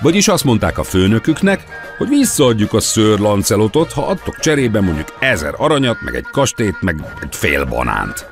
Vagyis 0.00 0.28
azt 0.28 0.44
mondták 0.44 0.78
a 0.78 0.82
főnöküknek, 0.82 1.64
hogy 1.98 2.08
visszaadjuk 2.08 2.72
a 2.72 2.80
szőr 2.80 3.18
Lancelotot, 3.18 3.92
ha 3.92 4.06
adtok 4.06 4.38
cserébe 4.38 4.80
mondjuk 4.80 5.16
ezer 5.18 5.54
aranyat, 5.56 6.00
meg 6.00 6.14
egy 6.14 6.26
kastélyt, 6.30 6.82
meg 6.82 6.96
egy 7.22 7.34
fél 7.34 7.64
banánt. 7.64 8.26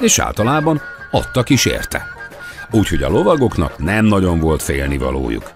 És 0.00 0.18
általában 0.18 0.80
adtak 1.10 1.48
is 1.48 1.64
érte. 1.64 2.06
Úgyhogy 2.70 3.02
a 3.02 3.08
lovagoknak 3.08 3.78
nem 3.78 4.04
nagyon 4.04 4.40
volt 4.40 4.62
félnivalójuk. 4.62 5.50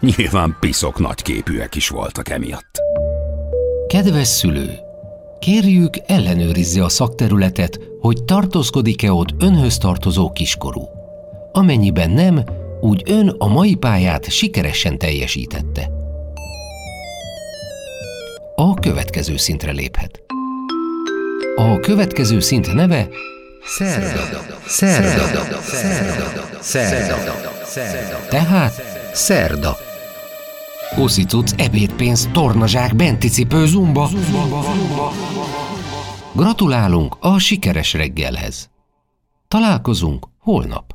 Nyilván 0.00 0.56
piszok 0.60 0.98
nagyképűek 0.98 1.74
is 1.74 1.88
voltak 1.88 2.28
emiatt. 2.28 2.78
Kedves 3.86 4.28
szülő! 4.28 4.93
Kérjük, 5.44 5.94
ellenőrizze 6.06 6.84
a 6.84 6.88
szakterületet, 6.88 7.80
hogy 8.00 8.24
tartózkodik-e 8.24 9.12
ott 9.12 9.28
önhöz 9.38 9.78
tartozó 9.78 10.32
kiskorú. 10.32 10.88
Amennyiben 11.52 12.10
nem, 12.10 12.44
úgy 12.80 13.02
ön 13.06 13.28
a 13.38 13.48
mai 13.48 13.74
pályát 13.74 14.30
sikeresen 14.30 14.98
teljesítette. 14.98 15.90
A 18.54 18.74
következő 18.74 19.36
szintre 19.36 19.72
léphet. 19.72 20.22
A 21.56 21.80
következő 21.80 22.40
szint 22.40 22.74
neve 22.74 23.08
Szerda. 23.64 24.40
Szerda. 24.66 25.60
Szerda. 25.60 26.60
Szerda. 27.62 28.26
Tehát 28.28 28.72
Szerda. 29.12 29.76
Uszicuc, 30.98 31.52
ebédpénz, 31.56 32.28
tornazsák, 32.32 32.96
benticipő, 32.96 33.66
zumba. 33.66 34.08
Gratulálunk 36.32 37.16
a 37.20 37.38
sikeres 37.38 37.92
reggelhez. 37.92 38.70
Találkozunk 39.48 40.28
holnap. 40.38 40.94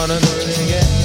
gonna 0.00 0.18
do 0.18 0.48
it 0.48 0.58
again 0.60 0.99